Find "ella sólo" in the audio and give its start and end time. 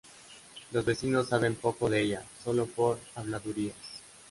2.01-2.65